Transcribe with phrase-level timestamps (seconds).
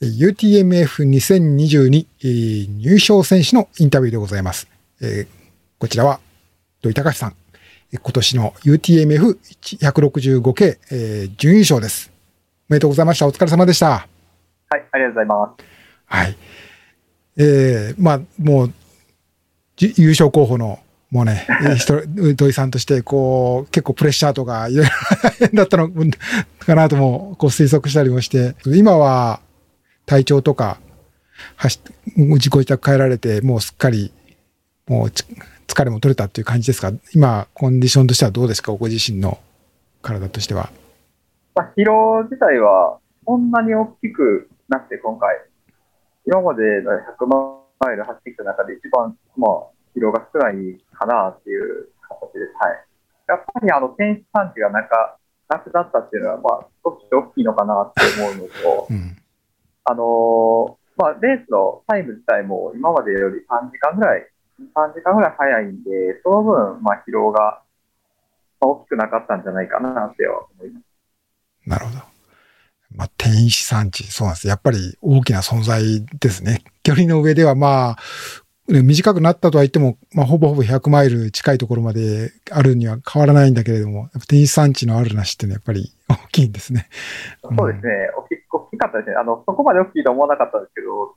[0.00, 4.68] UTMF2022、入賞選手のインタビューでございます。
[5.00, 5.28] えー、
[5.78, 6.20] こちらは
[6.82, 7.34] 土井隆さん。
[7.90, 12.12] 今年の UTMF165 系、えー、準優勝です。
[12.70, 13.26] おめでとうございました。
[13.26, 13.88] お疲れ様でした。
[13.88, 14.06] は
[14.76, 15.64] い、ありがとうございます。
[16.06, 16.36] はい。
[17.38, 18.72] えー、まあ、もう、
[19.78, 20.78] 優勝候補の、
[21.10, 21.46] もうね、
[22.36, 24.92] 土井さんとして、こう、結構プレッシャーとか、いろいろ
[25.22, 25.90] 大 変だったの
[26.58, 29.40] かなとも、こう推測したりもして、今は、
[30.08, 30.78] 体調とか、
[31.56, 31.78] 走
[32.16, 34.10] 自己自宅帰られて、もうすっかり、
[34.88, 36.90] もう疲れも取れたっていう感じですか？
[37.14, 38.72] 今、コンディションとしてはどうですか？
[38.72, 39.38] ご自身の
[40.00, 40.70] 体としては。
[41.54, 45.36] まあ、疲労自体は、そんなに大きくなくて、今回。
[46.26, 49.50] 今までの100マイル走ってきた中で一番、まあ、
[49.94, 50.54] 疲労が少ない
[50.94, 52.54] かなっていう形です。
[52.58, 52.84] はい。
[53.28, 55.18] やっぱりあの、天使産地がなか
[55.50, 59.17] なくなったっていうのは、まあ、少し大きいのかなって思うのと、うん
[59.90, 64.28] あのー、まあ、レースのタイム自体も今までより3時間ぐらい、
[64.74, 67.62] 3時間ぐらい早いんで、その分、まあ、疲労が
[68.60, 70.84] 大きくなかったんじゃないかなって思います。
[71.66, 71.98] なるほど。
[72.94, 74.48] まあ、天使産地、そうなんです。
[74.48, 75.82] やっぱり大きな存在
[76.20, 76.62] ですね。
[76.82, 77.96] 距離の上ではまあ、
[78.68, 86.88] 短くなったとは言っても、まあ、ほぼほぼ100マイル近いところまであるには変わらないんだけれども、やっぱ天使産地のあるなしっていうのはやっぱり大きいんですね。
[87.42, 87.92] そうですね。
[88.16, 89.16] 大き大きかったですね。
[89.16, 91.16] あの、そこまで大きいと思わなかったんですけど、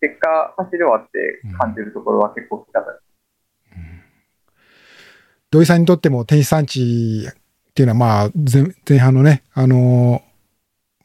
[0.00, 3.02] 結果、走り終わって感じるところは結構大きかったです。
[3.76, 4.02] うん、
[5.50, 10.22] 土井さんにとっても天使産地っていうのは、まあ前、前半のね、あの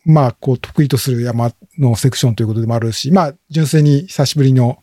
[0.08, 4.82] ー、まあ、こう、得意とする山のセクションということでもあるし、まあ、純粋に久しぶりの、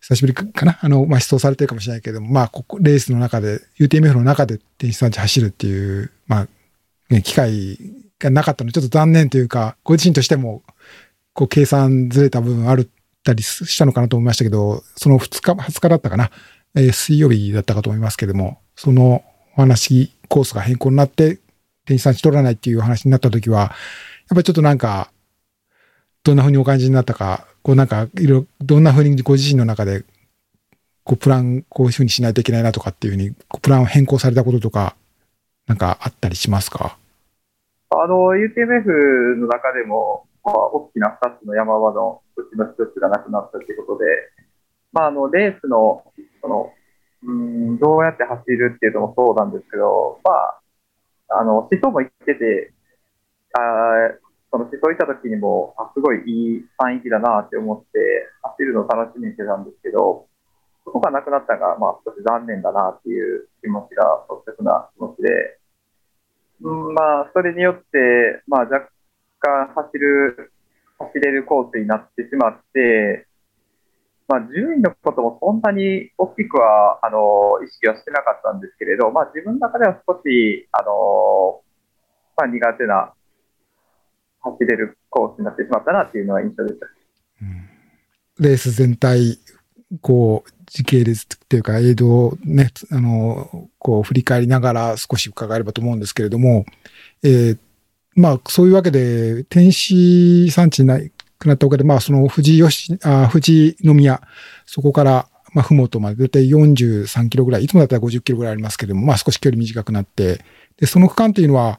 [0.00, 0.78] 久しぶりかな？
[0.80, 6.48] あの、まあ、出走されてるかもしれないけども、まあ、ここ、レースの中で、UTMF の中で天使産地走るっていう、まあ、
[7.10, 7.78] ね、機会
[8.22, 10.62] がなかったのでちょっと残念というか、ご自身としても、
[11.34, 12.88] こう、計算ずれた部分あるっ
[13.24, 16.30] たりしたのかなと思いましたけど、その2日、20日だったかな、
[16.74, 19.24] えー、水曜日だったかと思いますけども、その
[19.56, 21.38] お話、コースが変更になって、
[21.84, 23.70] 天使産地取らないっていう話になった時は、やっ
[24.30, 25.10] ぱりちょっとなんか、
[26.24, 30.04] どんな風にお感じになったか、こうなんか、いろいろ、どんな風にご自身の中で、
[31.04, 34.96] こう、プラン、こういう風にしないといけないなとかっていう風に、プランを変更されたこととか、
[35.66, 36.96] なんかあったりしますか？
[38.00, 44.06] あの、UTMF の中でも、まあ、大きな2つの山場のうちの1つがなくなったということで、
[44.92, 46.04] まあ、あの、レースの、
[46.40, 46.72] その、
[47.24, 50.60] うん、どうやって走るっていうのもそうなんですけど、まあ、
[51.40, 52.72] あの、思想も行ってて、
[53.54, 54.18] あ
[54.50, 60.26] その思想行った時にも、あすごいいい範囲だなって思って、走るのを楽しみにしてたんですけど、
[60.84, 65.58] そこがなくなったのが、まあ、少し残念だなっていう気持ちが、率直な気持ちで、
[66.62, 68.88] まあ、それによって、まあ、若
[69.40, 70.52] 干走る、
[70.98, 73.26] 走れるコースになってしまって、
[74.28, 81.60] まあ、順位のこともそんなに大きくはあの意識はしてなかったんですけれど、まあ、自分の中では少しあの、
[82.36, 83.12] まあ、苦手な
[84.40, 86.86] 走れるコースになってしまったなっていうのは印象でした。
[87.42, 89.38] うん、レース全体、
[90.00, 96.64] こう、時系列っていうか映像をね、あの、こう振り返りながら少し伺えればと思うんですけれども、
[97.22, 97.58] えー、
[98.14, 100.98] まあそういうわけで、天使産地な
[101.38, 104.22] くなったわけで、まあその富士吉、あ富士宮、
[104.64, 110.42] そこから、まあ、ふもとまでだいたい43キロぐらい、いつもだったら50キロぐらいありますけれども、まあ少し距離短くなって、
[110.78, 111.78] で、その区間っていうのは、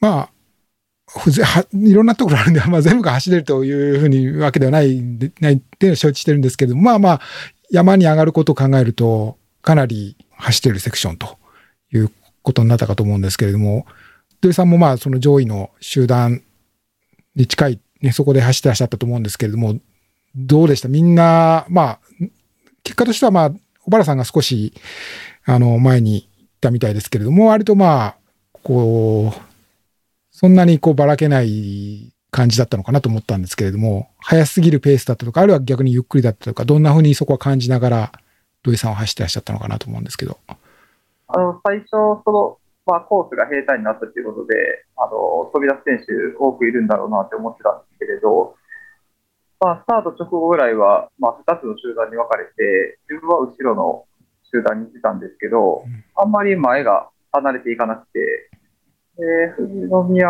[0.00, 0.30] まあ、
[1.72, 5.00] いろんなところあるんで、まあ、全部が走れるというふうにわけではない、
[5.40, 7.20] ないっていうのは承知してるんですけども、まあまあ、
[7.70, 11.38] 山に上がることを考えると、かなり走っているセクションと
[11.92, 12.10] いう
[12.42, 13.86] ことになったかと思うんですけれども、
[14.40, 16.42] 土井さんもまあ、その上位の集団
[17.34, 19.80] に近い、ね、そこで走ってらっしゃったと思うんですけれども、
[20.34, 20.88] どうでした？
[20.88, 22.00] みんな、まあ、
[22.82, 24.74] 結果としてはまあ、小原さんが少し、
[25.44, 28.16] あの、前に行ったみたいですけれども、割とまあ、
[28.62, 29.40] こう、
[30.30, 38.12] そんなにこうばらけない感じだったのかなと思ったんですけれども、早すぎるペースだったとか、あるいは逆にゆっくりだったとか、どんなふうにそこは感じながら、
[38.62, 40.38] 土井さんは走ってらっしゃったのかなと思うんですけど。
[41.28, 48.54] あの、最初、その、まあ、コースが平坦になったということで、あの、飛び出す選手多くいるんだろうなって思ってたんですけれど、
[49.58, 54.04] まあ、スタート直後ぐらいは、まあ、2つの集団に分かれて、自分は後ろの
[54.52, 58.50] 集団にいたんですけど、うん、あんまり前が離れていかなくて、
[59.16, 60.28] で、富士宮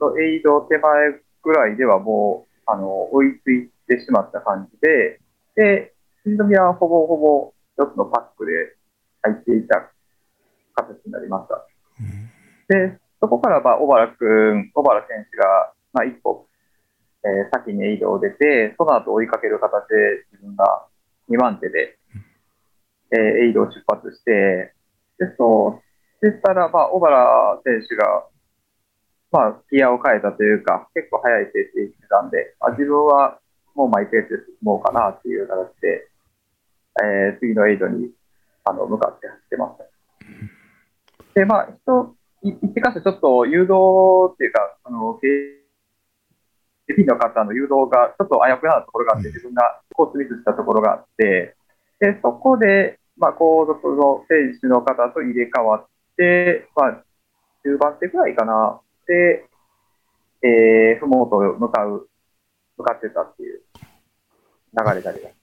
[0.00, 5.20] のエイド手前ぐらいではもう、あの、追いついてしまった感じで、
[5.54, 5.94] で、
[6.24, 8.76] 新宮はほぼほぼ一つのパックで
[9.22, 9.90] 入っていた
[10.74, 11.66] 形になりました。
[12.00, 16.46] うん、で、そこから、まあ、小原君、小原選手が、まあ、一歩、
[17.24, 20.86] えー先にエイドを出て、その後追いかける形で自分が
[21.28, 21.98] 2番手で、
[23.10, 24.74] えーエイドを出発して、
[25.18, 25.80] で、そ
[26.22, 26.26] う。
[26.30, 28.26] したら、まあ、小原選手が、
[29.32, 33.38] まあ、ギアを変えたというか、結構速いペースで行ってたんで、あ自分は
[33.74, 36.08] もうマイペースで進もうかなっていう形で、
[37.02, 38.10] えー次のエイドに
[38.64, 39.84] あの向かって走ってました。
[41.34, 45.28] で、まあ、人、い一箇所ちょっと誘導っていうか、あの、警
[46.94, 51.54] 備の方の誘導がちょっと危うくなったところがあって、自分がコースミスしたところがあって、
[52.00, 55.86] で、そこで、まあ、後続の選手の方と入れ替わっ
[56.16, 57.04] て、まあ、
[57.64, 58.80] 10番手ぐらいかな。
[59.06, 59.46] で、
[60.42, 62.08] えー、ふもとへ向かう、
[62.76, 65.34] 向かってたっていう流れになります。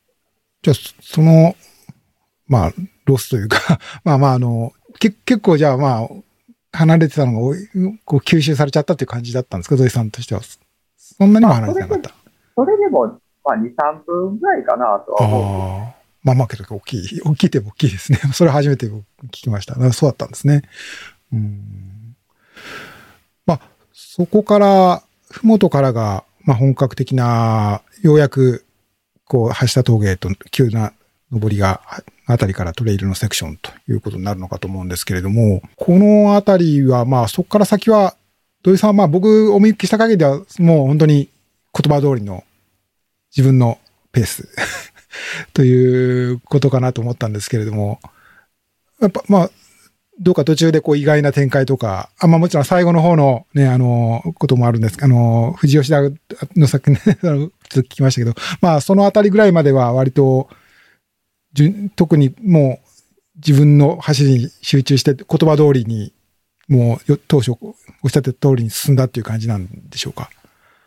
[0.62, 1.56] じゃあ、そその、
[2.48, 2.72] まあ、
[3.06, 3.58] ロスというか、
[4.04, 6.08] まあまあ、あの、け結構じゃあまあ、
[6.72, 7.56] 離れてたのが
[8.06, 10.42] こう吸収されちゃったっていう感じだったんですか、土井さんとしては。
[10.98, 12.12] そんなにも離れてなかった。
[12.56, 16.04] それでも、まあ、2、3分ぐらいかなとは思う。
[16.24, 17.22] まあまあけど大きい。
[17.22, 18.18] 大きいって大きいですね。
[18.34, 19.76] それ初めて僕聞きました。
[19.92, 20.62] そうだったんですね。
[21.34, 21.93] うん。
[24.16, 25.02] そこから、
[25.32, 28.64] ふもとからが、まあ本格的な、ようやく、
[29.26, 30.94] こう、橋田峠と急な
[31.32, 31.82] 上りが、
[32.28, 38.16] あたりからトレイルのセクションということになるのかと思うんですけれども、このあたりは、まあそこから先は、
[38.62, 41.32] 土井さんは、まあ僕お見受けした限りでは、もう本当に
[41.74, 42.44] 言葉通りの
[43.36, 43.80] 自分の
[44.12, 44.48] ペース
[45.56, 48.00] ということかなと思ったんですけれども、
[49.02, 49.52] やっぱまあ、
[50.20, 54.98] どうか途中でこう意外な展開とか、あまあもちろん最後の方のね、あの、こともあるんです。
[55.02, 56.02] あの、藤吉田
[56.56, 60.50] の作ね、 あのちょっと聞きましたけど、まあそのあたりぐらいまでは割と、
[61.54, 62.88] じゅ特にもう
[63.36, 66.14] 自分の走りに集中して言葉通りに、
[66.68, 67.76] もうよ当初お
[68.08, 70.30] っしゃってた通りに進んだっていう感じなんでしょうか？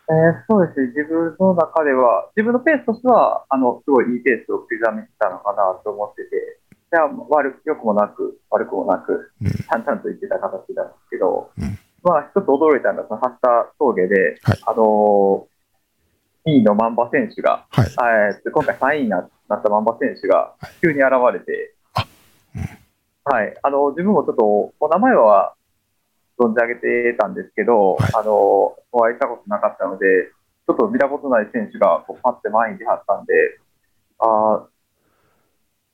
[0.08, 6.60] えーそうですね、自分の中では、自分のペースとしては、あの、すごいいいペースを刻めてたのかなと思ってて、
[6.96, 9.52] じゃあ、悪く、良くもなく、悪くもなく、うん。
[9.68, 11.78] 淡々と言ってた形なんですけど、うん。
[12.02, 14.58] まあ、一つ驚いたのは、その八田峠で、はい。
[14.64, 17.86] あのー、2位の万馬選手が、はい。
[17.86, 20.80] えー今回3位になった万馬選手がはい。
[20.80, 22.06] 急に現れて、あ
[22.56, 22.62] うん。
[23.30, 25.52] はい、あの、自分もちょっと、お名前は
[26.38, 28.10] 存じ上げてたんですけど、はい。
[28.14, 30.06] あの、お会いしたことなかったので、
[30.66, 33.34] ちょっと見たことない選手がこうパッて前に出はったんで、
[34.18, 34.66] あー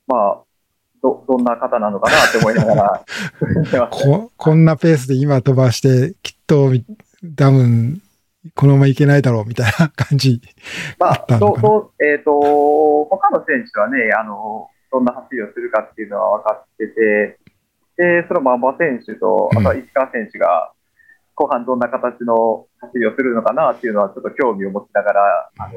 [0.07, 0.43] まあ、
[1.03, 3.05] ど、どんな方なのかなって思いながら、
[3.91, 6.71] こ、こんなペースで今飛ばして、きっと
[7.35, 8.01] 多分、
[8.55, 10.41] このままいけないだろうみたいな感じ。
[10.97, 17.39] まああった、のかなどどうえっ、と、他の選手はね、あの、どんな走りをするかっていうのは分かってて、
[17.97, 20.71] で、その馬場選手と、あとは石川選手が、
[21.35, 25.73] 後半どんな形の走りをするのかなっていうのは、ちょっと興味を持ちながら、あの、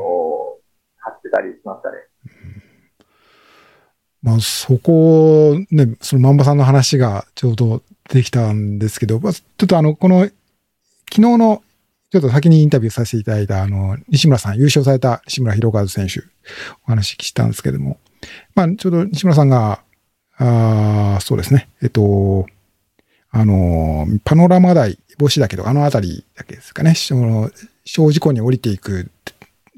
[0.98, 1.98] 走ってたりしましたね。
[4.26, 10.34] まあ、そこを、ね、その万場さんの話がちょうどできたんですけど、まあ、ちょっとあの、この、昨
[11.14, 11.62] 日の、
[12.10, 16.24] ちょっと先にインタビューさせていただいた、あの、西村さん、優勝された西村博和選手、
[16.86, 18.00] お話したんですけども、
[18.56, 19.80] まあ、ちょうど西村さんが、
[20.38, 22.46] あーそうですね、えっと、
[23.30, 27.52] あの、パノラマ台、帽子だけど、あの辺りだけですかね、その
[27.84, 29.08] 小事故に降りていく、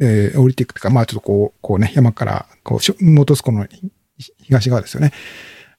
[0.01, 3.67] えー降りていくというか、まあちょっとこう、こうね、山から、こうしょ、元栖湖の
[4.43, 5.13] 東側ですよね。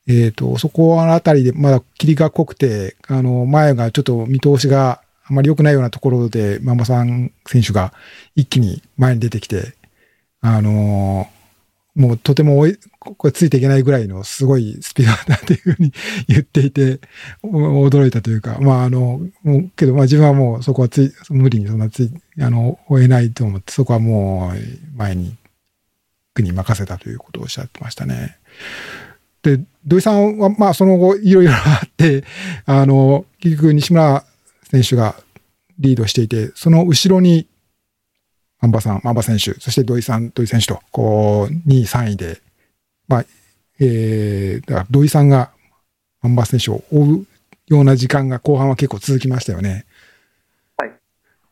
[0.08, 7.94] えっ、と、そこのあたりでまだ霧が濃くて、あの、前がちょっと見通しがあまり良くないようなところで、ママさん選手が
[8.36, 9.76] 一気に前に出てきて、
[10.42, 11.28] あの
[11.96, 15.92] もうとてもい、これついていけないぐらいのすごいスピードだっていうふうに
[16.28, 17.00] 言っていて、
[17.44, 25.36] 驚いたというか、まああの、もうけどまあ自分はもうそこはつい、無理にそんなつい、あの、追えないと思って、そこはもう前に、
[26.44, 28.38] に任せたということをおっしゃってましたね。
[29.42, 32.24] で、土井さんは、まあ、その後、いろいろあって、
[32.66, 34.26] あの、結局、西村
[34.70, 35.16] 選手が
[35.80, 37.48] リードしていて、その後ろに、
[38.60, 42.42] アンバさん、アンバ選手、そして土井さん、土井選手と、こう、2位、3位で、
[43.08, 43.26] まあ、
[43.80, 45.52] えー、土井さんが
[46.22, 47.28] アンバ選手を追う
[47.68, 49.86] ような時間が後半は結構続きましたよね。
[50.78, 50.92] はい。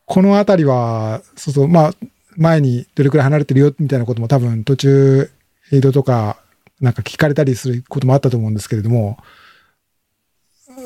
[0.05, 1.93] このあたりは、そうそう、まあ、
[2.37, 5.29] 前にどれくらい離れてるよみたいなことも多分途中、
[5.71, 6.37] エイドとか、
[6.79, 9.17] なんか聞かれたりすることもあったと思うんですけれども、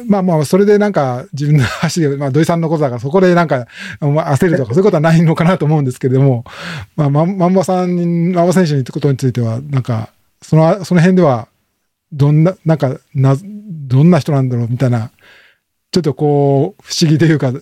[0.08, 3.67] まあまあ、それでなんか自分の走り、まあ土井さんのことだからそこでなんか
[4.00, 6.46] 焦るとかそういうことはないのかなと思うんですけれども、
[6.96, 10.10] まあ、まんまさんに、まんま選手にことについては、なんか、
[10.41, 11.50] その、その辺では、
[12.12, 15.12] どんな、なんか、な、どんな人なんだろうみたいな、
[15.91, 17.53] ちょっとこう、不思議というか、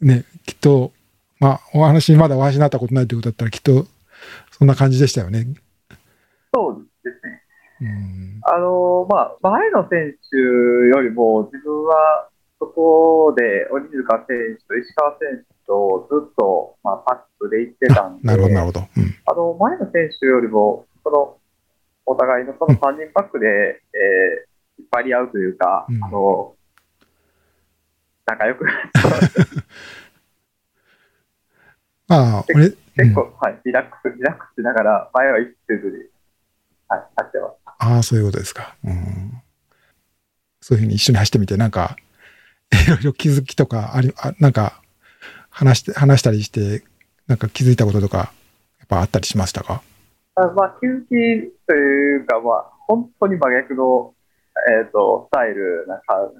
[0.00, 0.92] ね、きっと、
[1.44, 3.86] まあ、お話、まだお話になったことないということだったら、きっと、
[4.50, 5.46] そんな感じでしたよね。
[6.54, 7.42] そうですね。
[7.82, 8.40] うん。
[8.44, 18.80] あの、まあ、前の選手よりも、自分はそこで、鬼塚選手と石川選手とずっと、まあ、パックで行ってたんで、なるほど、なるほど。
[18.80, 19.14] うん。
[19.26, 21.36] あの、前の選手よりも、その、
[22.06, 26.56] お互いのその3人パックで、えー引っ張り合うというか、うんあの、
[28.26, 28.66] 仲良く、
[32.06, 35.92] まあ、俺、結構、はい、リラックス、リラックスしながら、前は意識せずに、
[36.88, 37.54] はい、走ってます。
[37.78, 38.76] ああ、そういうことですか。
[38.84, 39.42] うん。
[40.60, 41.96] そういうふうに一緒に走ってみて、なんか、
[42.86, 44.82] いろいろ気づきとか、あり、あなんか、
[45.50, 46.84] 話して、話したりして、
[47.26, 48.32] なんか気づいたこととか、
[48.78, 49.82] やっぱあったりしましたか？
[50.36, 54.14] あまあ、休憩というか、まあ、本当に真逆の、
[54.68, 56.30] えっ、と、スタイルなか、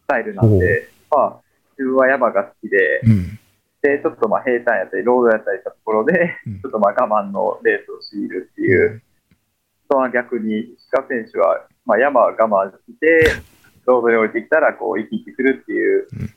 [0.00, 1.40] スタイルなんで、まあ、
[1.78, 3.38] 自分は山が好きで、うん。
[3.82, 9.02] で、ちょっとまあ平坦やったり、ロードやったりしたところで、うんちょっとまあ我慢のレースを強いるっていう、
[9.90, 13.32] そは逆に、石川選手は、まあ、山は我慢して、
[13.84, 16.34] ロードに降りてきたら、こう、生き生きするっていう、うん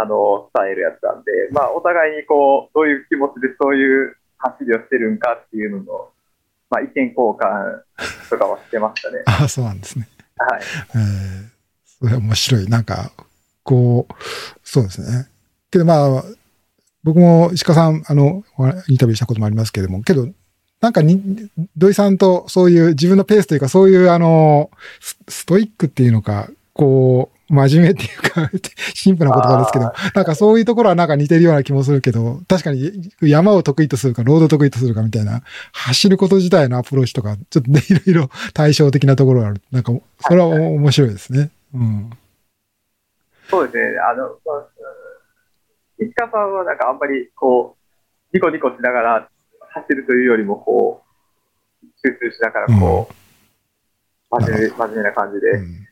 [0.00, 6.08] あの、スタイルやったんで、まあ、お互いにこう、どういう気持ちでそういう走りをしてるんかっていうのの、
[6.70, 7.82] まあ、意見交換
[8.30, 9.24] とかはしてましたね。
[9.26, 10.08] あ あ、そうなんですね。
[10.36, 10.60] はい。
[10.94, 11.48] えー、
[11.84, 12.66] それは面白い。
[12.68, 13.10] なんか、
[13.64, 14.14] こう、
[14.62, 15.28] そうですね。
[15.72, 16.22] けどまあ、
[17.04, 20.28] 僕も石川さん、あの、おインタビューしたこともありますけれども、けど、
[20.80, 28.50] なんかに、土井さんとそういう自分のペースというか、そういうあの、スストイックっていうのか、こう、真面目っていうか、
[28.94, 39.62] シンプルな言葉ですけどあ、なんかそういうところはなんか似てるような気もするけど、確かに山を得意とするか、ロード得意とするかみたいな、走ること自体のアプローチとか、ちょっとね、いろいろ対照的なところがある。
[39.72, 41.50] なんか、それは面白いですね。
[41.74, 42.10] うん。
[43.48, 43.82] そうですね。
[43.98, 44.28] あの、
[46.00, 49.28] 石川さんはなんかあんまりこう、ニコニコしながら
[49.74, 51.02] 走るというよりも、こ
[51.82, 53.14] う、集中しながらこう、
[54.30, 55.50] 真面目、真面目な感じで。
[55.50, 55.88] うん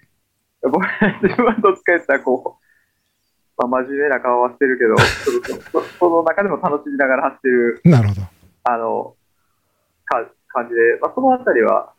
[0.63, 0.83] 僕
[1.23, 8.23] 自分はどっちか言ったらこう、まあ、真面目な顔はしてるけど、ちょっとそその中でも楽しみながら走ってる、なるほど。
[8.65, 9.15] あの、
[10.05, 11.93] か感じで、まあ、そのあたりは、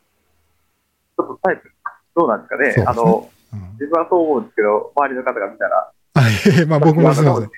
[1.16, 1.70] ちょっとタイプ、
[2.14, 2.74] どうなんですかね。
[2.74, 3.38] ねあの、うん
[3.78, 7.44] 自分はそう思うんですけど、周りの方が見たら、あいえ まあ僕もすみません。
[7.44, 7.50] ん。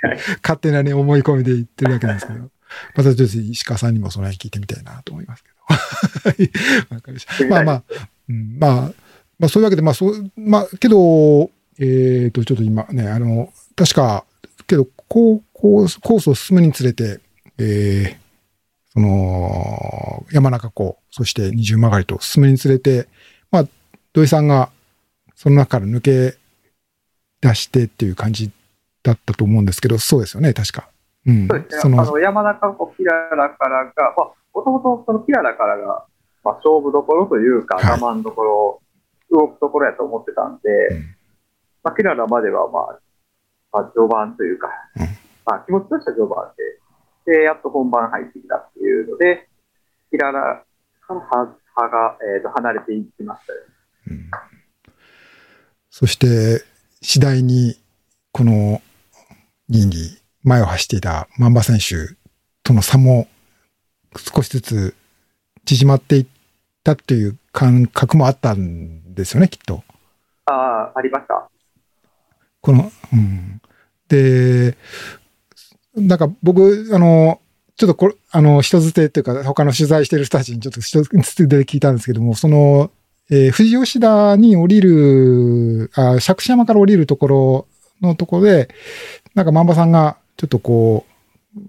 [0.42, 2.50] 勝手なね、思い込みで言ってるだけなんですけど。
[2.94, 5.54] またちょっと石川さんにもその辺聞いてみたいなと思いますけど。
[5.70, 7.46] は いわかりました。
[7.46, 7.82] まあまあ、
[8.28, 8.92] うん、まあ、
[9.38, 14.24] まあそういうわけで、まあそう、まあけど、えっ、と、ちょっと今ね、あの、確か、
[14.66, 17.20] けど、こう、こう、コースを進むにつれて、
[17.58, 18.20] えー、
[18.92, 23.08] その、山中湖、そして二重曲がりと進むにつれて、
[23.50, 23.68] まあ、
[24.12, 24.70] 土井さんが、
[25.36, 26.36] その中から抜け
[27.40, 28.50] 出してっていう感じ
[29.02, 30.88] だったと思うんですけど、そうですよね、確か。
[31.26, 31.48] うん。
[31.48, 31.80] そうですね。
[31.82, 36.04] その、あの、山中湖キララからが、まあ、もともとそのキララからが、
[36.44, 38.82] まあ、勝負どころというか、はい我慢どころ、
[39.30, 41.14] 動くところやと思ってたんで、うん
[41.82, 42.98] まあ、キララまでは、まあ、
[43.72, 45.02] まあ、序盤というか、うん
[45.46, 46.52] まあ、気持ちとしては序盤
[47.26, 49.48] で、で、やっと本番入ってきたっていうので、
[50.10, 50.64] キララ
[51.06, 53.58] から葉葉が、えー、と離れていきましたよ
[54.08, 54.30] うん
[55.92, 56.64] そして、
[57.02, 57.76] 次第に、
[58.30, 58.82] この
[59.70, 62.14] 2位に前を走っていた万馬選手
[62.62, 63.26] との差も
[64.34, 64.94] 少しずつ
[65.64, 66.26] 縮まっていっ
[66.84, 69.82] たという感覚もあったんですよね、きっと。
[70.44, 71.48] ああ、ありました。
[72.60, 73.62] この、うん。
[74.08, 74.76] で、
[75.96, 77.40] なんか僕、あの、
[77.76, 82.90] ちょっとこれ、あの、人づてっていうか、他の取材してる人たちにちょっと人づてで聞いたんですけども、その、
[83.30, 87.66] えー富士吉田に降りる、あ、釈子山から降りるところ
[88.00, 88.68] のところで、
[89.34, 91.60] なんか万場さんが、ちょっとこう、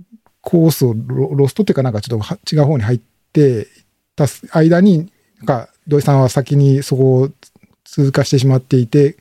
[0.41, 3.00] コースをロストっていうかなんかちょっと違う方に入っ
[3.32, 3.68] て
[4.15, 4.25] た
[4.58, 7.30] 間に、なんか土井さんは先にそこを
[7.84, 9.18] 通過してしまっていて、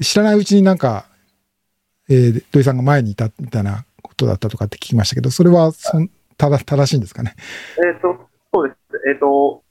[0.00, 1.06] 知らないうちになんか、
[2.08, 7.34] えー土井さんが前にいたみたいなことだったとかって聞きましたけど、それはそんただ正しいんですかね？
[7.78, 8.78] えっ、と、そうです。
[9.08, 9.63] えっ、と、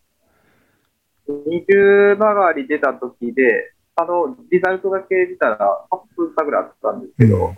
[1.45, 7.55] 二重曲がり出た時で、あの、リザルトだけ見たら8分差ぐらいあったんですけど、うん。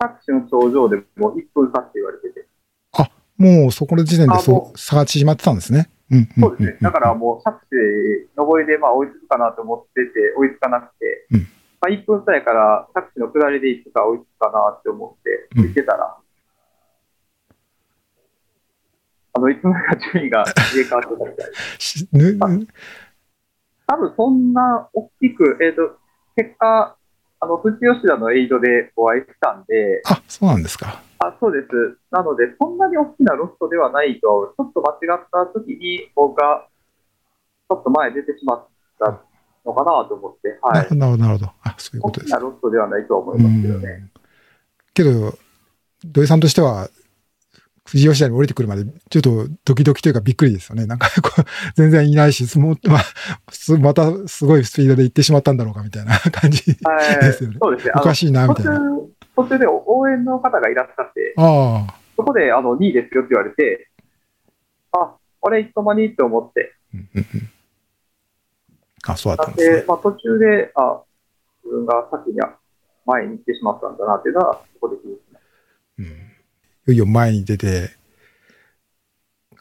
[0.00, 2.48] 着手の頂上でもう1分差って言われてて、
[3.38, 5.88] もうそこの時点でそう差が縮まってたんですね。
[6.38, 6.72] そうですね。
[6.72, 7.76] んだからもう着手、
[8.36, 11.40] 上りでまあ追いつくかなと思ってて、追いつかなくて、うん。
[11.80, 15.62] まあ1分差やから着手の下りでいつか追いつくかなって思って、うん。
[15.66, 16.17] 行ってたら、
[19.38, 22.66] あの、いつの間にか順位が入れ替わってたみたいで しぬ
[23.86, 25.96] 多分そんな大きく、えっ、と、
[26.36, 26.96] 結果、
[27.40, 31.00] あの、富士吉田のエイドでお会いしたんで、あ、そうなんですか。
[31.20, 31.98] あそうです。
[32.10, 36.66] なので、そんなに大きなロストではないと、ちょっと間違った時に、僕が、
[37.68, 38.66] ちょっと前に出てしまっ
[38.98, 39.20] た
[39.64, 40.96] のかなと思って、はい。
[40.96, 41.52] なるほど、なるほど。
[41.62, 44.10] あ、そういうこ大とですきなロストではないとは思ういますけどんね。
[44.94, 45.38] けど、
[46.04, 46.88] 土井さんとしては、
[47.90, 50.86] 富士吉田に降りてくるまで、ちょっとドキドキというかびっくりですよね。
[50.86, 51.08] なんか
[51.74, 52.98] 全然いないし、すも ま
[53.80, 56.76] またすごいスピードで行ってしまったんだろうかみたいな感じ。
[56.82, 57.24] はい。
[57.24, 57.92] ですよねそうですね。
[57.96, 58.78] おかしいな、み途たいな。
[58.78, 61.94] 中、途中で応援の方がいらっしゃって、ああ。
[62.14, 63.88] そこで、あの、2位ですよって言われて、
[64.92, 66.74] あ、あれ、いつの間にって思って、
[69.06, 69.86] あ、そうだったなんんですねで、。
[69.86, 71.02] まあ、途中で、あ、
[71.64, 72.40] 自分が先に
[73.06, 75.42] 前に行ってしまったんだなっていうのは、そこで気づきまし
[76.00, 76.27] うん
[76.88, 77.90] いよいよ前に出て、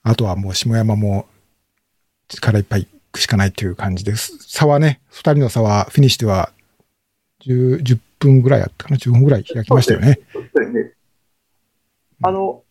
[0.01, 1.27] あとはもう下山も
[2.29, 4.37] 力いっぱい行くしかないっていう感じです。
[4.47, 6.53] 差はね、二人の差はフィニッシュでは
[7.45, 10.19] 10、10分ぐらいあったかな ?10 分ぐらい開きましたよね。
[12.23, 12.63] あの、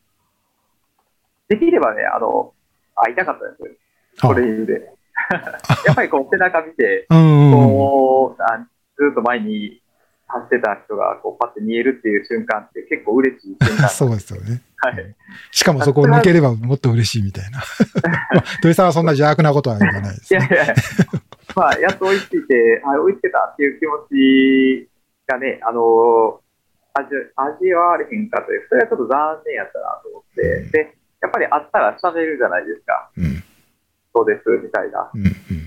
[1.49, 2.55] できればね、あの、
[2.95, 3.75] 会いたかったんですよ。
[4.23, 4.73] あこれで。
[5.85, 7.53] やっぱりこう、背中見て、うんうんうん。
[7.53, 9.83] こう、あずっと前に
[10.29, 13.89] 走ってた人が、こう、パッて見えるっていう瞬間って結構嬉しい瞬間。
[13.89, 14.63] そうですよね。
[14.79, 15.17] はい。
[15.53, 17.59] しかもそこを抜ければもっと嬉しいみたいな。
[18.35, 20.49] まあ土井さんはそんな邪悪なことは言わないですね。
[20.51, 20.75] いやいや、
[21.55, 24.89] まあ、やっと追いついて、はい、追いつけたっていう気持ち
[25.27, 26.41] がね、あの、
[26.95, 30.43] 味味わわれへんかという、それはちょっと残念やったなと思って、
[30.73, 33.11] で、やっぱりあったら喋るじゃないですか。
[33.17, 33.43] うん。
[34.15, 35.11] そうです、みたいな。
[35.15, 35.66] うんうん。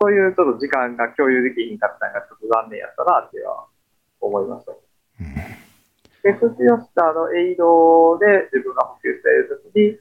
[0.00, 3.66] そういうちょっと時間が共有できひんかったのがちょっと残念やったなっていうのは
[4.20, 4.72] 思いました。
[4.72, 5.62] うん
[6.22, 9.98] で、富士吉田のエイドで自分が補給しているときに、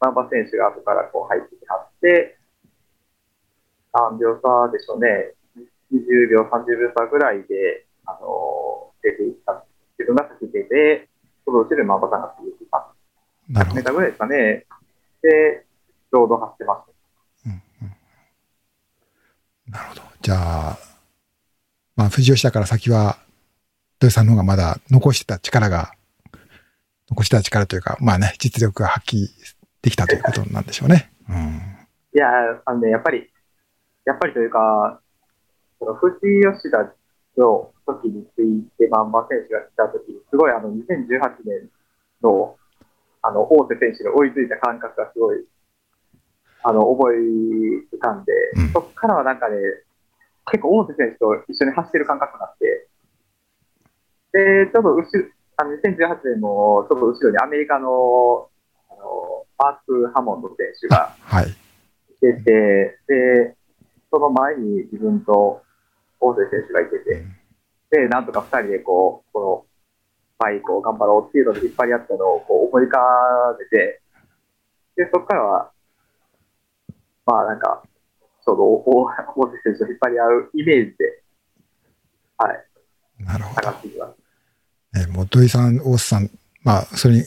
[0.00, 2.36] マンバ選手が後からこう入ってきはって、
[3.94, 5.32] 何秒差でしょうね、
[5.90, 8.72] 20秒、30秒差ぐらいで、あのー
[9.02, 9.64] 出ていった。
[9.98, 11.08] 自分が先出て、
[11.44, 12.94] その後ろにマンバさんが続いていた。
[13.48, 13.84] なるほどメー。
[13.84, 14.66] ターぐらいですかね。
[15.22, 15.66] で、
[16.10, 16.91] ちょうど走ってました。
[19.72, 20.02] なるほど。
[20.20, 20.78] じゃあ、
[21.96, 23.18] まあ、富士吉田から先は、
[23.98, 25.92] 土井さんの方がまだ残してた力が、
[27.08, 29.28] 残してた力というか、まあね、実力が発揮
[29.80, 31.10] できたということなんでしょうね。
[31.28, 31.60] うん。
[32.14, 32.28] いや、
[32.66, 33.30] あのね、やっぱり、
[34.04, 35.00] やっぱりというか、
[35.78, 36.20] その富士
[36.60, 36.92] 吉田
[37.38, 41.70] の時について、まんま選手が来た時、すごいあの、2018年
[42.22, 42.56] の、
[43.22, 45.44] あの、大手選手に追いついた感覚がすごい、
[46.62, 48.68] あの、覚えてたんで、うん。
[48.72, 49.56] そっからはなんかね、
[50.50, 52.88] 結構大手選手と一緒に走ってる感覚があって、
[54.32, 55.04] で、ちょっと後ろ、
[55.56, 58.48] あの2018年も、ちょっと後ろにアメリカの、
[58.90, 61.46] あの、マーク・ハモンド選手が、はい。
[62.20, 63.56] 出て、で、
[64.10, 65.62] その前に自分と
[66.20, 67.24] 大瀬選手がいてて、
[67.90, 69.66] で、なんとか二人でこう、この、
[70.38, 72.98] バイクを頑張ろうっていうので引っ張り合ったのをこう思い浮か
[73.58, 74.00] べて、
[74.96, 75.70] で、そこからは、
[77.26, 77.82] まあなんか、
[78.44, 79.04] ちょうど大
[79.36, 81.22] 大瀬選手と引っ張り合うイメージで、
[82.38, 82.64] はい、
[83.24, 84.16] なるほど。
[84.94, 86.30] えもう土井さん、大須さん、
[86.62, 87.24] まあ、それに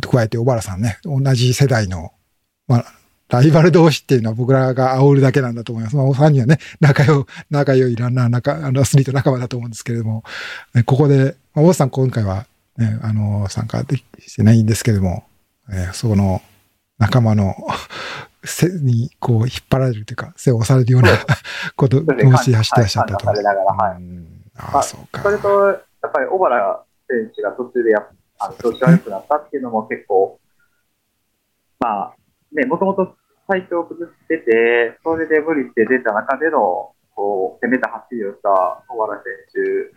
[0.00, 2.12] 加えて小原さんね、同じ世代の、
[2.68, 2.84] まあ、
[3.28, 5.96] ライバル同士っていうのは僕らが煽るだけなんだと思います。
[5.96, 10.22] まあ、お三人はね、仲良、仲良いランナー、仲、あの、アスリート仲間だと思うんですけれども、
[10.74, 12.46] ねここで、まあ、大須さん今回は、
[12.78, 15.24] ね、あの、参加できしてないんですけれども、
[15.70, 16.40] えーその
[16.98, 17.54] 仲間の
[18.46, 21.10] 背にこう引っ張られるというか、背を押されるような
[21.76, 23.26] こと、そうですね気持ちで走ってらっしゃったと。
[24.82, 25.22] そうか。
[25.22, 30.38] それと、やっぱり小原選手が途中でやっあの調子悪くなったっていうのも結構、
[31.80, 32.16] まあ、
[32.52, 33.16] ね、もともと
[33.48, 39.92] 体調を崩してて、それで無理して出た中での、こう、攻めた走りをした小原選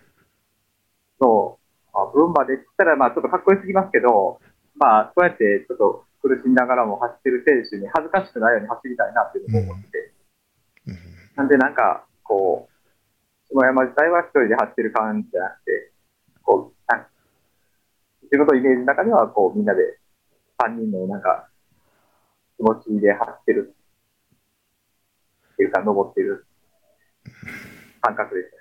[1.20, 1.58] 手の、
[1.94, 4.40] まあ、分までって言ったら、まあ、ちょっとかっこよすぎますけど、
[4.76, 10.14] まあ、そうやってちょっと苦しみながらも走ってる選手に恥ずかしくないように走りたいなっていうのも思って、
[10.88, 10.98] うん。
[11.36, 12.68] なんでなんか、こ
[13.52, 15.92] う、下山自体は一人で走ってる感じじゃなくて、
[16.44, 17.08] こう、なん
[18.24, 20.00] 自分のイメージの中では、こう、みんなで
[20.62, 21.50] 3人のなんか、
[22.58, 23.74] 気持ちで走ってる
[25.54, 26.46] っていうか、登ってる
[28.02, 28.60] 感覚ですね。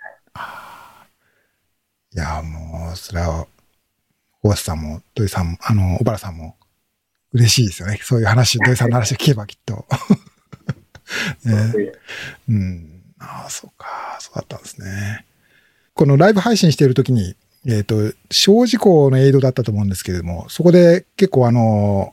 [2.15, 2.17] い。
[2.17, 3.47] や、もう、それは、
[4.43, 6.57] 大須さんも、土井さんも、あの、小原さんも、
[7.33, 8.01] 嬉しいですよね。
[8.03, 9.87] そういう話、 土井さんの話を聞けばきっと。
[11.45, 11.79] ねそ
[12.49, 13.03] うん。
[13.19, 14.19] ああ、そうか。
[14.21, 15.25] そうだったんですね。
[15.95, 17.35] このライブ配信しているときに、
[17.67, 22.13] えっ、と、小事故のエイドだったと思うんですけれども、そこで結構あの、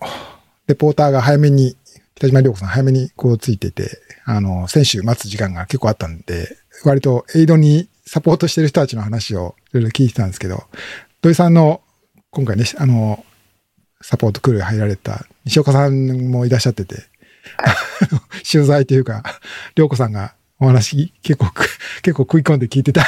[0.68, 1.78] レポーターが早めに、
[2.16, 10.64] 北島良子さん早めにこうついていて、あの、選手待つ時間が結構あったんで、割とエイドにサポートしてる人たちの話をいろいろ聞いてたんですけど、
[11.22, 11.82] 土井さんの
[12.32, 13.24] 今回ね、あの、
[14.02, 17.04] サポートクルー入られた西岡さんもいらっしゃってて、
[18.50, 19.24] 取材というか、
[19.76, 21.52] りょうこさんがお話結構、
[22.02, 23.06] 結構食い込んで聞いてた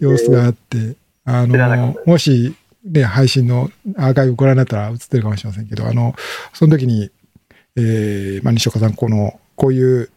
[0.00, 6.14] 様子があって、あの、もし、ね、配信のアーカイブご覧になったら映ってるかもしれませんけど、あの、
[6.54, 7.10] その時に、
[7.76, 10.10] えー、まあ、西岡さん、この、こういう、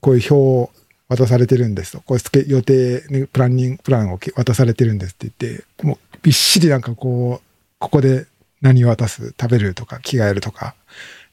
[0.00, 0.70] こういう表を
[1.08, 7.46] 渡されてるんですと、こういう予定、ね、プランニング、プランを渡されてるんですって言って、もうびっしりなんかこう、
[7.78, 8.26] ここで
[8.60, 10.74] 何を渡す、食べるとか、着替えるとか、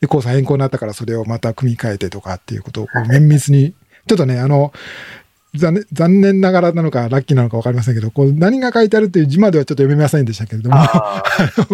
[0.02, 3.74] で、コース変更になったからそれをまた組み替えてとかっていうことを綿密に、
[4.08, 4.72] ちょっとね、あの、
[5.56, 11.24] 残念残念ながらなのか、ラッキーなのか分かりませんけど、こう何が書いてあるっていう字まではちょっと読めませんでしたけれども、あ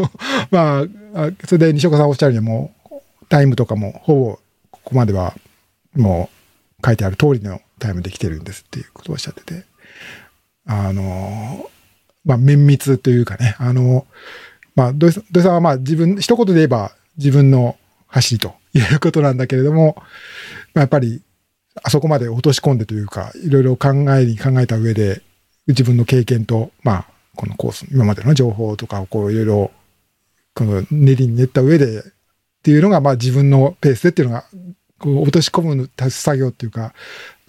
[0.52, 0.86] ま
[1.16, 4.40] あ、それで西岡さんおっしゃるようにもう、タイムとかもほぼ
[4.72, 5.36] ここまでは
[5.96, 6.30] も
[6.82, 9.66] う書いてある通りのタイムできてるんですっていうことをおっしゃってて、
[10.66, 11.70] あの、
[12.24, 14.06] まあ、綿密というかね、あの、
[14.82, 15.12] まあ、土井
[15.44, 19.96] さんはまあ自分、一言で言えば自分の走りということなんだけれども、
[20.74, 21.22] まあ、やっぱり
[21.84, 25.22] あそこまで落とし込んでというか、いろいろ考えに考えた上で、
[25.67, 29.72] 自分の経験と、まあ、このコース、今までの情報とかをこういろいろ、
[30.56, 32.04] この練りに練った上で、っ
[32.63, 34.46] ていうのが、まあ自分のペースでっていうのが、
[34.98, 36.94] こう落とし込む作業っていうか、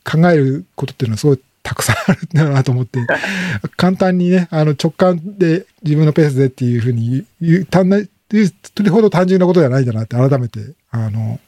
[0.05, 3.01] 考えることっていうのはすごいたくさんあるんだなと思って、
[3.77, 11.38] 簡単にね、あの直感で自分のペースでっていうふうに言う、単な、それほど単純なことじゃないんだなって改めて、あの、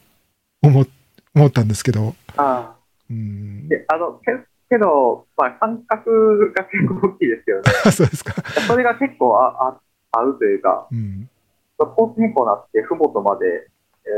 [0.61, 0.85] 思、
[1.35, 2.15] 思ったんですけど。
[2.37, 2.75] ああ。
[3.09, 3.67] うん。
[3.67, 4.31] で、あの、け
[4.69, 7.63] けど、まあ、感覚が結構大きいですよね。
[7.91, 8.33] そうですか。
[8.67, 9.79] それが結構ああ
[10.11, 11.29] 合うというか、うん、
[11.77, 14.09] コース変更になって、ふもとまで、え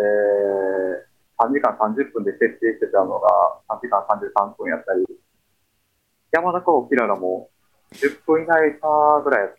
[1.39, 3.27] ー、3時間30分で設定してたのが、
[3.69, 5.05] 3時間33分やったり、
[6.31, 7.49] 山中をキララも
[7.93, 9.49] 10分以内かぐらい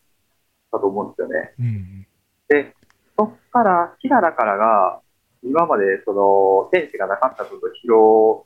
[0.73, 1.55] だと思うんですよね。
[1.59, 2.07] うん、
[2.49, 2.75] で、
[3.19, 5.01] そっから、キララからが、
[5.43, 8.45] 今までその天使がなかった分と疲労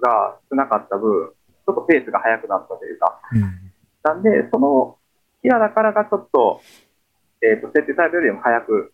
[0.00, 4.96] が少なかった分、ちょっとペースが速くなったというか、うん、なんで、その
[5.42, 6.60] キララからがちょっと、
[7.42, 8.92] えっ、ー、と、設定されたよりも早く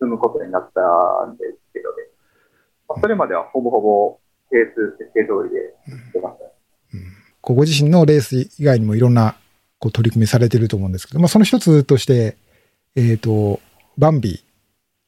[0.00, 0.80] 進むことになった
[1.26, 2.02] んですけどね、
[2.88, 5.74] まあ、それまではほぼほぼペース設定通りで
[6.12, 6.50] 出ました、ね。
[7.42, 9.36] ご自身のレース以外にもいろんな
[9.78, 12.36] こう取り組みされてると思うんですけど、まあ、その一つとして、
[12.96, 13.60] えっ、ー、と、
[13.96, 14.44] バンビ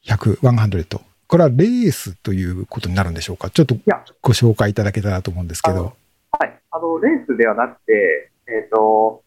[0.07, 1.01] 100、100。
[1.27, 3.51] これはレースということになるんでしょうか？
[3.51, 3.77] ちょっと
[4.21, 5.97] ご紹介いただけたらと思うんですけど。
[6.33, 6.61] はい。
[6.71, 9.23] あの、レースではなくて、えっ、ー、と、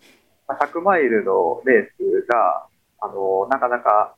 [0.47, 2.67] 100マイルのレースが、
[2.99, 4.15] あの、なかなか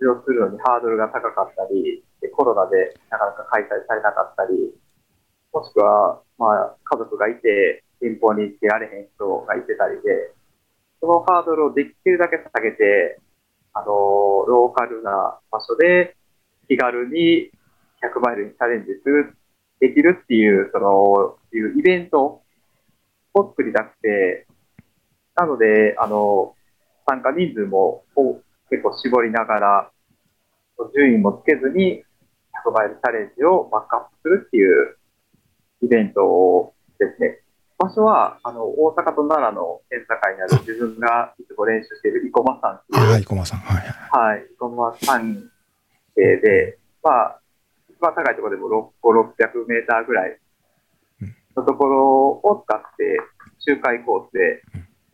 [0.00, 2.02] 出場するのにハードルが高かったり、
[2.34, 4.72] コロナでなかなか開催されなかったり、
[5.52, 10.32] もしくは、まあ、家族がいて、遠方に出られへん人がいてたりで、
[11.00, 13.18] そのハードルをできるだけ下げて、
[13.72, 16.16] あの、ローカルな場所で
[16.68, 17.50] 気軽に
[18.02, 19.36] 100マイルにチャレンジする、
[19.80, 22.42] できるっていう、その、いうイベント
[23.34, 24.46] を作りたくて、
[25.34, 26.54] なので、あの、
[27.08, 28.04] 参加人数も
[28.70, 29.90] 結構絞りながら、
[30.94, 32.04] 順位もつけずに
[32.66, 34.96] 100マイルチャレンジをバックアップするっていう
[35.82, 37.41] イベントをですね。
[37.82, 43.10] 場所は、あの、大阪と奈良の県境にある自分がいつも練習している生駒山っていう。
[43.10, 43.58] はい、生駒山。
[43.60, 44.30] はい。
[44.30, 45.50] はい、生駒山
[46.14, 47.40] 系で、まあ、
[47.90, 50.38] 一番高いところでも5、600メーターぐらい
[51.56, 53.18] のところを使って、
[53.58, 54.62] 周回コースで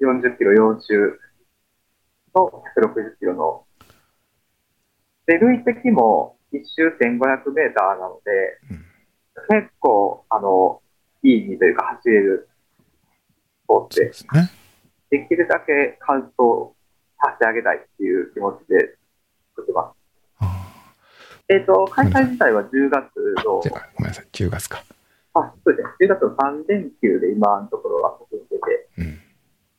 [0.00, 1.18] 40キロ4周
[2.34, 3.64] と160キロの。
[5.26, 8.58] で、累積も1周1500メーターなので、
[9.48, 10.82] 結構、あの、
[11.22, 12.47] いい意味というか走れる
[13.68, 14.24] コース
[15.10, 16.74] で、できるだけ完走
[17.22, 18.96] させてあげたいっていう気持ちで
[19.54, 19.98] 作ってます。
[21.48, 23.08] えっ、ー、と、開催自体は10月
[23.44, 23.60] の。
[23.60, 23.62] ご
[24.00, 24.84] めんなさい、10月か。
[25.32, 26.08] あ、そうですね。
[26.08, 29.20] 10月の3連休で今のところは進んでて、うん、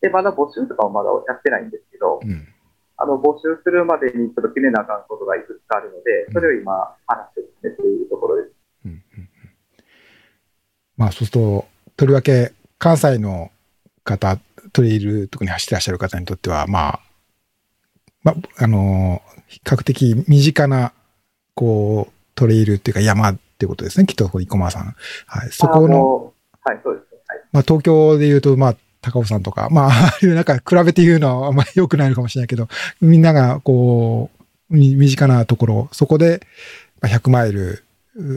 [0.02, 2.48] で、まだ募集とかもまだやってないんですけど、うん、
[2.98, 8.56] あの、募集するまでにちょっと決めなあかんことがいくつかあるので、それを今話して進めているところです。
[8.86, 9.30] うんうんうん、
[10.98, 11.66] まあ、そうすると、
[11.98, 13.52] とりわけ関西の
[14.04, 14.40] 方、
[14.74, 17.00] トレイル特に走ってらっしゃる方にとっては、まあ、
[18.24, 20.94] まあ、あの、比較的身近な、
[21.56, 24.96] こう、トレイルっていうか山っていうことですね、きっと、生駒さん。
[25.26, 25.50] はい。
[25.52, 26.34] そこの、
[26.64, 27.22] はい、そうですね。
[27.28, 32.68] はい、まあ、東京で言うと、まあ、高尾さんとか、まあ、 ああいうなんか比べて言うのはあんまり良くないのかもしれないけど、
[33.02, 34.30] みんながこ
[34.70, 36.46] う、身近なところ、そこで
[37.02, 37.84] 100マイル、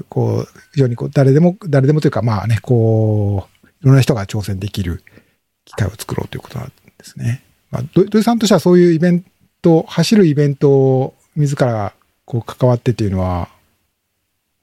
[0.08, 5.02] こう、非常にこう、誰でも、誰でもというか、まあね、こう、いろんな人が挑戦できる
[5.64, 6.72] 機会を作ろうということなんで
[7.04, 7.42] すね。
[7.70, 9.24] まあ、土井さんとしてはそういうイベン
[9.62, 11.94] ト、走るイベントを自ら
[12.24, 13.48] こう関わってっていうのは、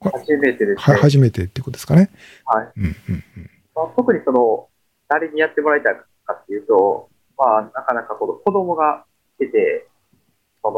[0.00, 0.98] 初めてですはね。
[1.00, 2.10] 初めてっていうことですかね。
[2.46, 2.72] はい。
[2.76, 3.50] うんうんうん。
[3.74, 4.68] まあ、特にその、
[5.08, 9.04] 誰にやってもらいたいかっていうと、まあ、なかなかこの子供が
[9.38, 9.86] 出て、
[10.62, 10.72] その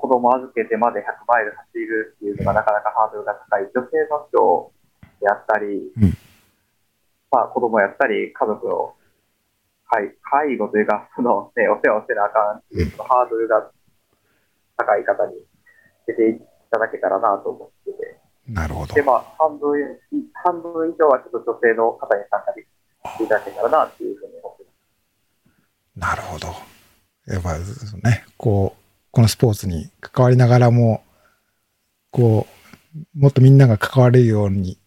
[0.00, 4.72] 子供を預けてまで100マイル走るっていうのがなかなかハードルが高い女性の人
[5.20, 6.16] であったり、うん
[7.30, 8.94] まあ子供やったり家族の
[9.88, 12.62] 介介護というか、そのね、 お世話をせなあかん
[13.06, 13.70] ハードルが
[14.76, 15.34] 高い方に
[16.06, 19.02] 出ていただけたらなと思ってて、なるほどで、。
[19.02, 19.98] まあ、半分、
[20.34, 26.16] 半分以上はちょっと女性の方に参加できていただけたらなっていうふうに思ってます。
[26.16, 26.48] なるほど。
[27.26, 27.58] やっぱ、
[28.08, 31.02] ね、こう、このスポーツに関わりながらも、
[32.10, 32.46] こ
[33.14, 34.78] う、もっとみんなが関われるように、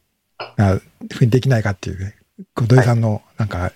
[0.55, 2.15] なふうにできないかっていうね、
[2.55, 3.71] 土井さんの、なんか、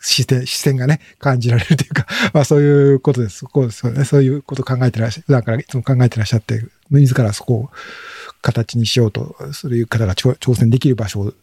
[0.00, 3.44] 視点、視線がね、感じられるというか、 まあそういうことです。
[3.44, 4.04] こうですよね。
[4.04, 7.70] そういうことを考えてらっしゃ普段からいつも考えてらっしゃって、自らそこを
[8.42, 11.34] 形にしようと、そういう方が挑挑戦できる場所を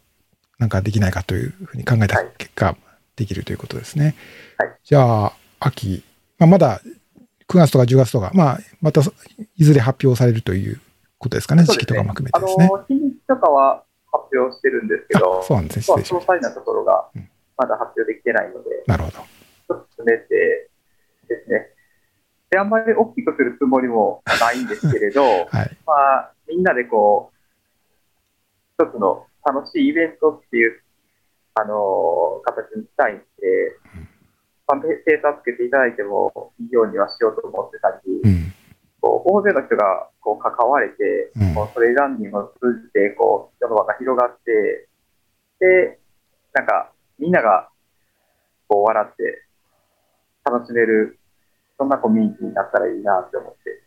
[0.58, 2.78] なんかできないかというふうに考えたはい結果、
[3.16, 4.16] できるということですね。
[4.58, 6.04] はいじゃあ、秋、
[6.38, 6.82] まあ、まだ
[7.48, 9.02] 9月とか10月とか、まあ、また
[9.58, 10.80] いずれ発表されるという
[11.18, 12.68] ことですかね、時期とかも含めてあですね。
[12.68, 15.86] の、日にちとかは発表してるんですけど、あそうなんですね。
[15.90, 18.94] まあ失礼しまし詳細なところがうんまだ発表できてないので、た。
[18.94, 19.18] なるほど。
[19.18, 20.70] ちょっと詰めて
[21.28, 21.70] ですね。
[22.50, 25.78] で、あんまり大きくするつもりもないんですけれど、 はい。
[25.86, 30.82] まあ、みんなでこう、一つの楽しいイベントっていう、
[31.58, 33.24] あの形にしたいんで、
[34.68, 38.54] まあ、ペペーターつけていただいてもいいようにはしようと思ってたり、うん。
[39.00, 44.90] こう大勢の人がこう関われて、うんこうトレイランニングを通じてこう世の輪が広がって、
[45.60, 46.00] で、
[46.54, 47.70] なんかみんなが
[48.68, 49.44] こう笑って
[50.44, 51.20] 楽しめる、
[51.78, 53.84] そんなコミュニティになったらいいなって思って。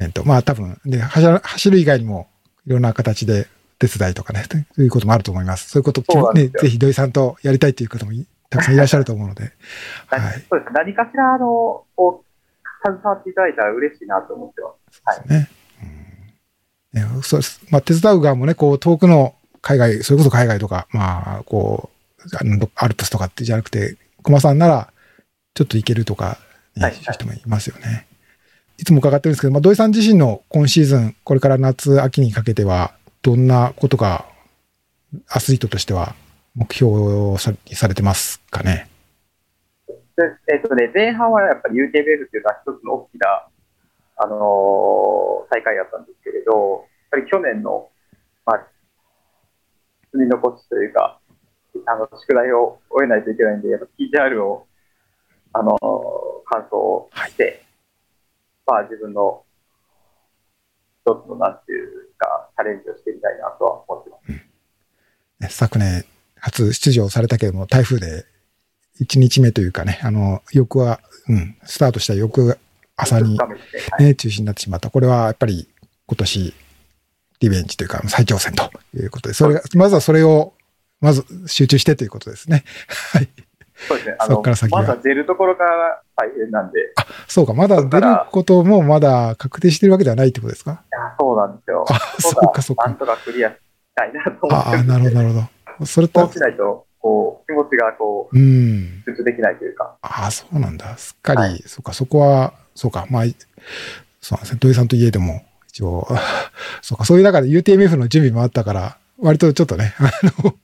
[0.00, 2.28] えっと、まあ多分、で、走る以外にも、
[2.66, 3.46] いろんな形で
[3.78, 5.70] 手伝いとかね、そういうこともあると思います。
[5.70, 9.52] そういうことね、ぜひ土井さんとやりたいという方もいたくさんいらっしゃると思うので、
[10.10, 10.44] 何はい。
[10.50, 12.30] そうです何かしらあのこう
[12.84, 15.02] 携わっていただいたら嬉しいなと思ってます。
[15.04, 15.50] そうですね。
[15.82, 17.60] うんねそうです。
[17.70, 21.99] まあ、手伝う側もね、こう、遠くの海外、それこそ海外とか、まあ、こう、
[22.40, 24.92] あのアルプスとかってじゃなくて、駒さんなら、
[25.54, 26.38] ちょっと行けるとか、
[26.76, 28.06] ねはい人もいますよね。
[28.78, 34.24] いつも伺ってるんですけど、まあ、土井さん自身の今シーズン、これから夏、秋にかけては、どんなことが、
[35.28, 36.14] アスリートとしては、
[36.54, 38.88] 目標さされてますかね？
[40.16, 43.46] でえっとね、前半はやっぱり UTMF っていうのは一つの大きな、
[44.16, 47.90] あのー大会だったんですけれど、やっぱり去年の、
[48.46, 48.66] まあ、
[50.12, 51.19] 積み残しというか、
[51.86, 54.66] あの宿題を終えないといけないんで、やっぱ TJR を、
[55.52, 57.64] あのー完走して、
[58.66, 59.44] まあ自分の
[61.06, 64.32] 一つのなんていうか、チャレンジをしてみたいなとは思ってます。
[65.40, 66.04] ね昨年、
[66.36, 68.26] 初出場されたけども、台風で
[69.00, 72.58] 1日目というかね、あの、翌は、うん、スタートした翌
[72.96, 73.48] 朝にねは
[74.00, 74.90] いね、中止になってしまった。
[74.90, 75.68] これはやっぱり
[76.06, 76.54] 今年、
[77.40, 80.52] リベンジというか、再挑戦ということで、それが、まずはそれを、
[81.00, 82.64] まず集中してということですね。
[83.12, 83.28] はい。
[83.88, 84.16] そうですね。
[84.18, 86.82] あそのっから先はまずは出るところから大変なんで、い
[87.28, 90.84] そうか、まだ出ることもまだ確定してるわけではないってことですか？
[90.92, 91.84] やそうなんですよ。
[91.88, 92.86] あ、そそうか、そうか。
[92.86, 93.56] なんとかクリアし
[93.94, 95.40] たいなと思ってああ、なるほど、なるほ
[95.78, 95.86] ど。
[95.86, 99.02] それとそう、しないと、こう、気持ちがこう、うん。
[99.06, 100.98] 集中できないというか、ああ、そうなんだ。
[100.98, 103.24] すっかり、はいそうか、そこは、そうか、まあ、
[104.20, 104.58] そうなんですね。
[104.60, 106.06] 土井さんといえども、一応、
[106.82, 110.10] そうか、そういう中で UTMF の準備もあったから、割とちょっとね、 あ
[110.42, 110.54] の、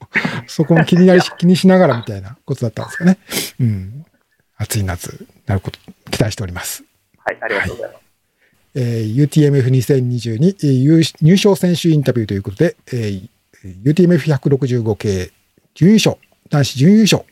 [0.47, 3.19] そこも気になりし、 気にしながらみたいなことだったんですかね。
[3.61, 4.05] うん。
[4.57, 5.79] 暑い夏、なること、
[6.11, 6.83] 期待しております。
[7.19, 8.03] はい、ありがとうございます。
[8.79, 13.29] えー UTMF2022、えー優入賞選手インタビューということで、えー
[13.85, 15.31] UTMF165 系
[15.75, 16.16] 準優勝、
[16.51, 17.25] 男子準優勝、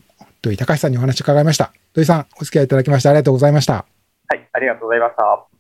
[0.43, 1.73] 土井隆さんにお話を伺いました。
[1.95, 3.75] 土井さん、お付き合いいただきましてありがとうございました。
[3.75, 5.54] はい、ありがとうございました。